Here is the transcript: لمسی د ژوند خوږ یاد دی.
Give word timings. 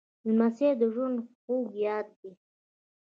لمسی 0.25 0.69
د 0.81 0.83
ژوند 0.93 1.17
خوږ 1.41 1.65
یاد 1.85 2.07
دی. 2.19 2.31